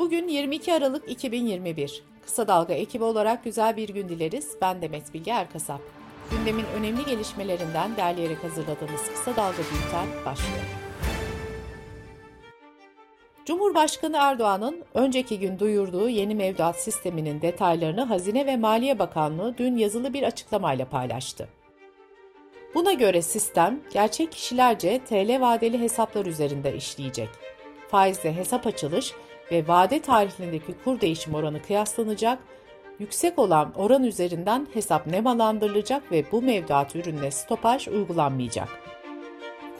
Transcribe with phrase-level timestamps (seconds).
[0.00, 2.02] Bugün 22 Aralık 2021.
[2.22, 4.56] Kısa Dalga ekibi olarak güzel bir gün dileriz.
[4.62, 5.80] Ben Demet Bilge Erkasap.
[6.30, 10.64] Gündemin önemli gelişmelerinden derleyerek hazırladığımız Kısa Dalga Bülten başlıyor.
[13.44, 20.14] Cumhurbaşkanı Erdoğan'ın önceki gün duyurduğu yeni mevduat sisteminin detaylarını Hazine ve Maliye Bakanlığı dün yazılı
[20.14, 21.48] bir açıklamayla paylaştı.
[22.74, 27.28] Buna göre sistem gerçek kişilerce TL vadeli hesaplar üzerinde işleyecek.
[27.90, 29.14] Faizle hesap açılış
[29.50, 32.38] ve vade tarihindeki kur değişim oranı kıyaslanacak,
[32.98, 38.68] yüksek olan oran üzerinden hesap nemalandırılacak ve bu mevduat ürününe stopaj uygulanmayacak.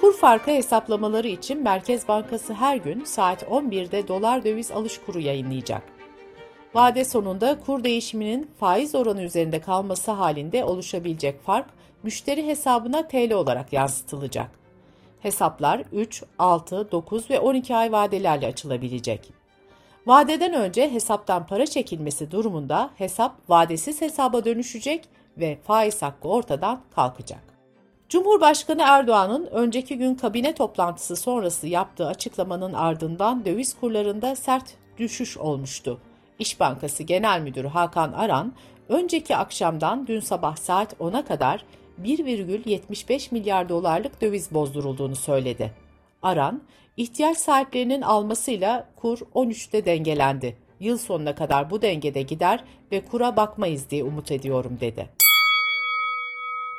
[0.00, 5.82] Kur farkı hesaplamaları için Merkez Bankası her gün saat 11'de dolar döviz alış kuru yayınlayacak.
[6.74, 11.66] Vade sonunda kur değişiminin faiz oranı üzerinde kalması halinde oluşabilecek fark
[12.02, 14.50] müşteri hesabına TL olarak yansıtılacak.
[15.20, 19.39] Hesaplar 3, 6, 9 ve 12 ay vadelerle açılabilecek.
[20.06, 27.40] Vadeden önce hesaptan para çekilmesi durumunda hesap vadesiz hesaba dönüşecek ve faiz hakkı ortadan kalkacak.
[28.08, 36.00] Cumhurbaşkanı Erdoğan'ın önceki gün kabine toplantısı sonrası yaptığı açıklamanın ardından döviz kurlarında sert düşüş olmuştu.
[36.38, 38.52] İş Bankası Genel Müdürü Hakan Aran,
[38.88, 41.64] önceki akşamdan dün sabah saat 10'a kadar
[42.02, 45.72] 1,75 milyar dolarlık döviz bozdurulduğunu söyledi.
[46.22, 46.62] Aran,
[47.00, 50.56] ihtiyaç sahiplerinin almasıyla kur 13'te dengelendi.
[50.80, 55.08] Yıl sonuna kadar bu dengede gider ve kura bakmayız diye umut ediyorum dedi.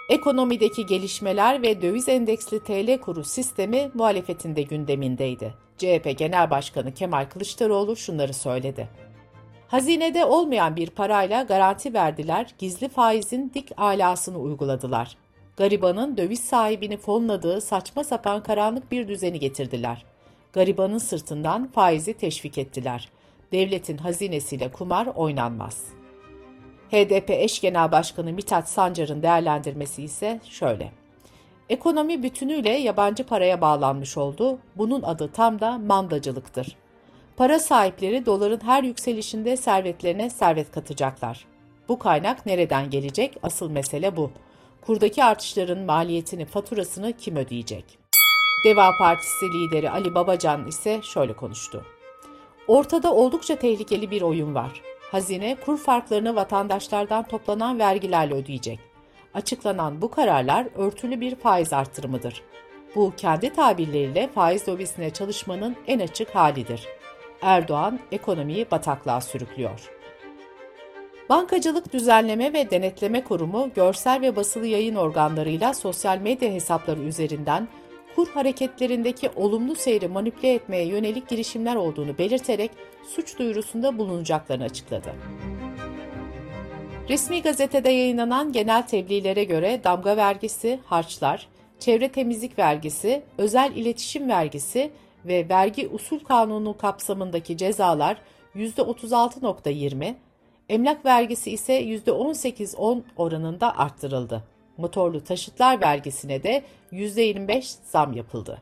[0.09, 5.53] Ekonomideki gelişmeler ve döviz endeksli TL kuru sistemi muhalefetin de gündemindeydi.
[5.77, 8.89] CHP Genel Başkanı Kemal Kılıçdaroğlu şunları söyledi.
[9.67, 15.17] Hazinede olmayan bir parayla garanti verdiler, gizli faizin dik alasını uyguladılar.
[15.57, 20.10] Garibanın döviz sahibini fonladığı saçma sapan karanlık bir düzeni getirdiler.
[20.53, 23.09] Garibanın sırtından faizi teşvik ettiler.
[23.51, 25.83] Devletin hazinesiyle kumar oynanmaz.
[26.91, 30.91] HDP eş genel başkanı Mithat Sancar'ın değerlendirmesi ise şöyle.
[31.69, 34.59] Ekonomi bütünüyle yabancı paraya bağlanmış oldu.
[34.75, 36.77] Bunun adı tam da mandacılıktır.
[37.37, 41.45] Para sahipleri doların her yükselişinde servetlerine servet katacaklar.
[41.89, 43.37] Bu kaynak nereden gelecek?
[43.43, 44.31] Asıl mesele bu.
[44.81, 48.00] Kurdaki artışların maliyetini, faturasını kim ödeyecek?
[48.63, 51.85] Deva Partisi lideri Ali Babacan ise şöyle konuştu.
[52.67, 54.81] Ortada oldukça tehlikeli bir oyun var.
[55.11, 58.79] Hazine kur farklarını vatandaşlardan toplanan vergilerle ödeyecek.
[59.33, 62.41] Açıklanan bu kararlar örtülü bir faiz artırımıdır.
[62.95, 66.87] Bu kendi tabirleriyle faiz lobisine çalışmanın en açık halidir.
[67.41, 69.91] Erdoğan ekonomiyi bataklığa sürüklüyor.
[71.29, 77.67] Bankacılık Düzenleme ve Denetleme Kurumu görsel ve basılı yayın organlarıyla sosyal medya hesapları üzerinden
[78.15, 82.71] kur hareketlerindeki olumlu seyri manipüle etmeye yönelik girişimler olduğunu belirterek
[83.07, 85.13] suç duyurusunda bulunacaklarını açıkladı.
[87.09, 91.47] Resmi gazetede yayınlanan genel tebliğlere göre damga vergisi, harçlar,
[91.79, 94.91] çevre temizlik vergisi, özel iletişim vergisi
[95.25, 98.17] ve vergi usul kanunu kapsamındaki cezalar
[98.55, 100.13] %36.20,
[100.69, 104.43] emlak vergisi ise %18-10 oranında arttırıldı.
[104.81, 108.61] Motorlu taşıtlar vergisine de %25 zam yapıldı.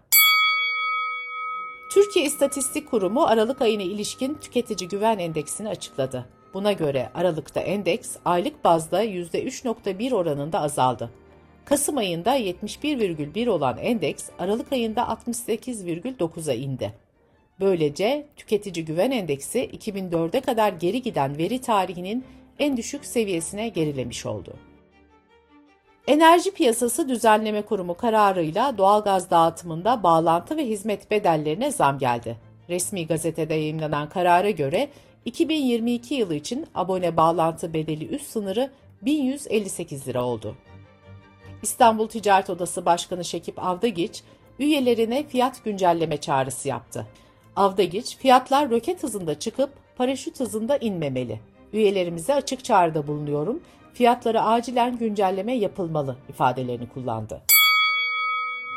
[1.92, 6.26] Türkiye İstatistik Kurumu Aralık ayına ilişkin tüketici güven endeksini açıkladı.
[6.54, 11.12] Buna göre Aralık'ta endeks aylık bazda %3.1 oranında azaldı.
[11.66, 16.94] Kasım ayında 71,1 olan endeks Aralık ayında 68,9'a indi.
[17.60, 22.24] Böylece tüketici güven endeksi 2004'e kadar geri giden veri tarihinin
[22.60, 24.69] en düşük seviyesine gerilemiş oldu.
[26.10, 32.38] Enerji Piyasası Düzenleme Kurumu kararıyla doğalgaz dağıtımında bağlantı ve hizmet bedellerine zam geldi.
[32.70, 34.90] Resmi gazetede yayınlanan karara göre
[35.26, 38.72] 2022 yılı için abone bağlantı bedeli üst sınırı
[39.02, 40.56] 1158 lira oldu.
[41.62, 44.24] İstanbul Ticaret Odası Başkanı Şekip Avdagiç,
[44.60, 47.08] üyelerine fiyat güncelleme çağrısı yaptı.
[47.56, 51.40] Avdagiç, fiyatlar roket hızında çıkıp paraşüt hızında inmemeli.
[51.74, 53.62] Üyelerimize açık çağrıda bulunuyorum,
[53.94, 57.42] fiyatları acilen güncelleme yapılmalı ifadelerini kullandı.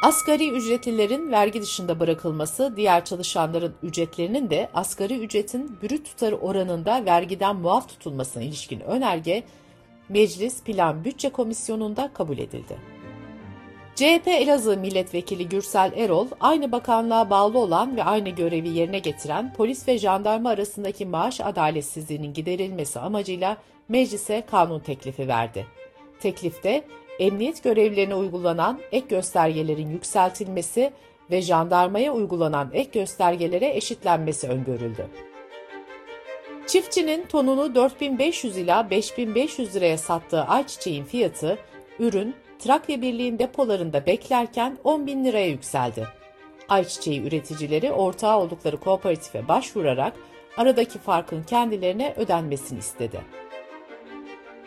[0.02, 7.56] Asgari ücretlilerin vergi dışında bırakılması, diğer çalışanların ücretlerinin de asgari ücretin brüt tutarı oranında vergiden
[7.56, 9.42] muaf tutulmasına ilişkin önerge
[10.08, 12.76] Meclis Plan Bütçe Komisyonu'nda kabul edildi.
[14.02, 19.88] CHP Elazığ Milletvekili Gürsel Erol, aynı bakanlığa bağlı olan ve aynı görevi yerine getiren polis
[19.88, 23.56] ve jandarma arasındaki maaş adaletsizliğinin giderilmesi amacıyla
[23.88, 25.66] meclise kanun teklifi verdi.
[26.20, 26.84] Teklifte
[27.18, 30.92] emniyet görevlilerine uygulanan ek göstergelerin yükseltilmesi
[31.30, 35.06] ve jandarmaya uygulanan ek göstergelere eşitlenmesi öngörüldü.
[36.66, 41.58] Çiftçinin tonunu 4500 ila 5500 liraya sattığı ayçiçeğin fiyatı,
[41.98, 46.08] ürün Trakya Birliği'nin depolarında beklerken 10 bin liraya yükseldi.
[46.68, 50.12] Ayçiçeği üreticileri ortağı oldukları kooperatife başvurarak
[50.56, 53.20] aradaki farkın kendilerine ödenmesini istedi.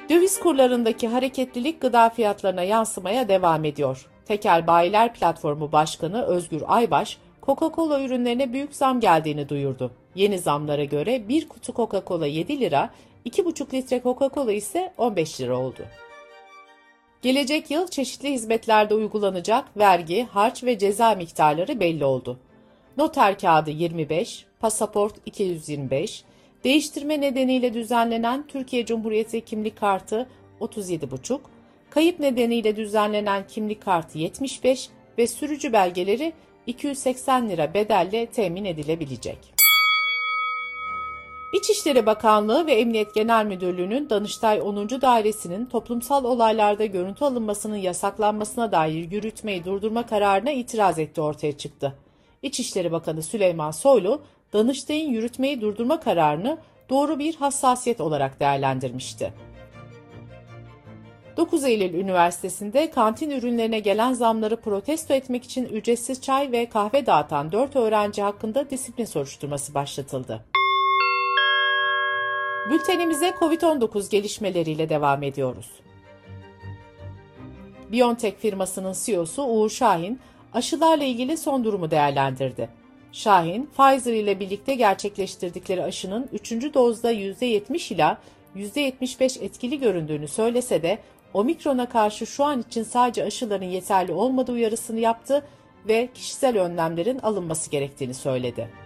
[0.10, 4.08] Döviz kurlarındaki hareketlilik gıda fiyatlarına yansımaya devam ediyor.
[4.26, 9.92] Tekel Bayiler Platformu Başkanı Özgür Aybaş, Coca-Cola ürünlerine büyük zam geldiğini duyurdu.
[10.16, 12.90] Yeni zamlara göre bir kutu Coca-Cola 7 lira,
[13.26, 15.86] 2,5 litre Coca-Cola ise 15 lira oldu.
[17.26, 22.40] Gelecek yıl çeşitli hizmetlerde uygulanacak vergi, harç ve ceza miktarları belli oldu.
[22.98, 26.24] Noter kağıdı 25, pasaport 225,
[26.64, 30.30] değiştirme nedeniyle düzenlenen Türkiye Cumhuriyeti kimlik kartı
[30.62, 31.40] 37,5,
[31.90, 36.34] kayıp nedeniyle düzenlenen kimlik kartı 75 ve sürücü belgeleri
[36.68, 39.55] 280 lira bedelle temin edilebilecek.
[41.56, 44.90] İçişleri Bakanlığı ve Emniyet Genel Müdürlüğü'nün Danıştay 10.
[44.90, 51.96] Dairesi'nin toplumsal olaylarda görüntü alınmasının yasaklanmasına dair yürütmeyi durdurma kararına itiraz etti ortaya çıktı.
[52.42, 54.22] İçişleri Bakanı Süleyman Soylu,
[54.54, 56.58] Danıştay'ın yürütmeyi durdurma kararını
[56.90, 59.34] doğru bir hassasiyet olarak değerlendirmişti.
[61.38, 67.52] 9 Eylül Üniversitesi'nde kantin ürünlerine gelen zamları protesto etmek için ücretsiz çay ve kahve dağıtan
[67.52, 70.55] 4 öğrenci hakkında disiplin soruşturması başlatıldı.
[72.70, 75.72] Bültenimize COVID-19 gelişmeleriyle devam ediyoruz.
[77.92, 80.20] BioNTech firmasının CEO'su Uğur Şahin,
[80.54, 82.70] aşılarla ilgili son durumu değerlendirdi.
[83.12, 86.52] Şahin, Pfizer ile birlikte gerçekleştirdikleri aşının 3.
[86.74, 88.18] dozda %70 ila
[88.56, 91.00] %75 etkili göründüğünü söylese de
[91.34, 95.46] omikrona karşı şu an için sadece aşıların yeterli olmadığı uyarısını yaptı
[95.88, 98.85] ve kişisel önlemlerin alınması gerektiğini söyledi.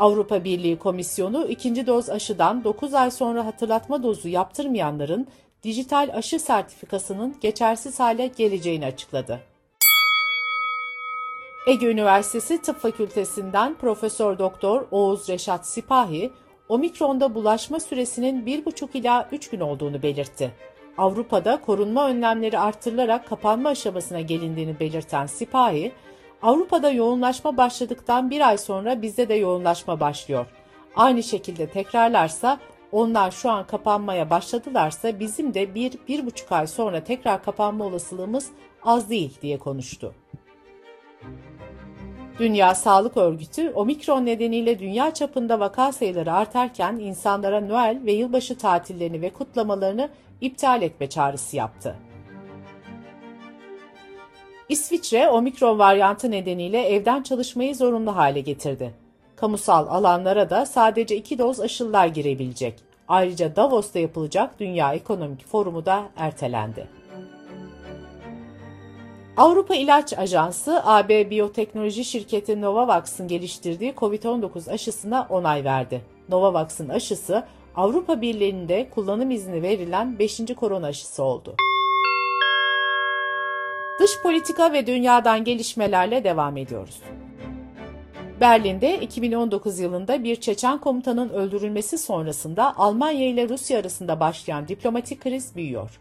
[0.00, 5.26] Avrupa Birliği Komisyonu ikinci doz aşıdan 9 ay sonra hatırlatma dozu yaptırmayanların
[5.62, 9.40] dijital aşı sertifikasının geçersiz hale geleceğini açıkladı.
[11.66, 16.30] Ege Üniversitesi Tıp Fakültesinden Profesör Doktor Oğuz Reşat Sipahi,
[16.68, 20.54] omikronda bulaşma süresinin 1,5 ila 3 gün olduğunu belirtti.
[20.98, 25.92] Avrupa'da korunma önlemleri artırılarak kapanma aşamasına gelindiğini belirten Sipahi,
[26.42, 30.46] Avrupa'da yoğunlaşma başladıktan bir ay sonra bizde de yoğunlaşma başlıyor.
[30.96, 32.58] Aynı şekilde tekrarlarsa
[32.92, 38.50] onlar şu an kapanmaya başladılarsa bizim de bir, bir buçuk ay sonra tekrar kapanma olasılığımız
[38.82, 40.14] az değil diye konuştu.
[42.38, 49.22] Dünya Sağlık Örgütü, omikron nedeniyle dünya çapında vaka sayıları artarken insanlara Noel ve yılbaşı tatillerini
[49.22, 50.10] ve kutlamalarını
[50.40, 51.96] iptal etme çağrısı yaptı.
[54.70, 58.94] İsviçre, omikron varyantı nedeniyle evden çalışmayı zorunlu hale getirdi.
[59.36, 62.74] Kamusal alanlara da sadece iki doz aşılar girebilecek.
[63.08, 66.86] Ayrıca Davos'ta yapılacak Dünya Ekonomik Forumu da ertelendi.
[69.36, 76.02] Avrupa İlaç Ajansı, AB biyoteknoloji şirketi Novavax'ın geliştirdiği COVID-19 aşısına onay verdi.
[76.28, 77.44] Novavax'ın aşısı
[77.76, 80.40] Avrupa Birliği'nde kullanım izni verilen 5.
[80.56, 81.56] korona aşısı oldu.
[84.00, 87.02] Dış politika ve dünyadan gelişmelerle devam ediyoruz.
[88.40, 95.56] Berlin'de 2019 yılında bir Çeçen komutanın öldürülmesi sonrasında Almanya ile Rusya arasında başlayan diplomatik kriz
[95.56, 96.00] büyüyor.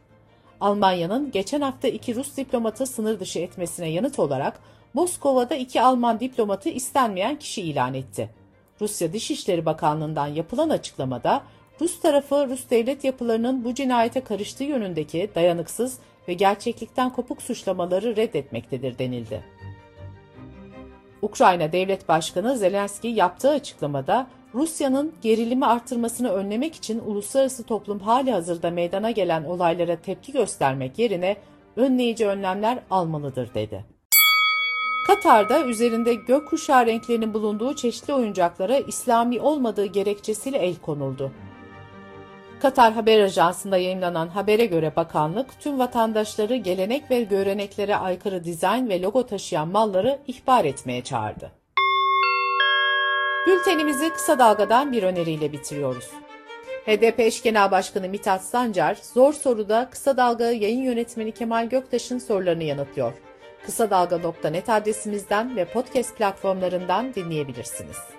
[0.61, 4.59] Almanya'nın geçen hafta iki Rus diplomatı sınır dışı etmesine yanıt olarak
[4.93, 8.29] Moskova'da iki Alman diplomatı istenmeyen kişi ilan etti.
[8.81, 11.43] Rusya Dışişleri Bakanlığı'ndan yapılan açıklamada
[11.81, 18.99] Rus tarafı Rus devlet yapılarının bu cinayete karıştığı yönündeki dayanıksız ve gerçeklikten kopuk suçlamaları reddetmektedir
[18.99, 19.43] denildi.
[21.21, 28.71] Ukrayna Devlet Başkanı Zelenski yaptığı açıklamada Rusya'nın gerilimi artırmasını önlemek için uluslararası toplum hali hazırda
[28.71, 31.37] meydana gelen olaylara tepki göstermek yerine
[31.75, 33.85] önleyici önlemler almalıdır dedi.
[35.07, 41.31] Katar'da üzerinde gökkuşağı renklerinin bulunduğu çeşitli oyuncaklara İslami olmadığı gerekçesiyle el konuldu.
[42.61, 49.01] Katar Haber Ajansı'nda yayınlanan habere göre bakanlık tüm vatandaşları gelenek ve göreneklere aykırı dizayn ve
[49.01, 51.51] logo taşıyan malları ihbar etmeye çağırdı.
[53.47, 56.09] Bültenimizi kısa dalgadan bir öneriyle bitiriyoruz.
[56.85, 62.63] HDP eş genel başkanı Mithat Sancar, zor soruda kısa dalga yayın yönetmeni Kemal Göktaş'ın sorularını
[62.63, 63.13] yanıtlıyor.
[63.65, 68.18] Kısa Dalga.net adresimizden ve podcast platformlarından dinleyebilirsiniz.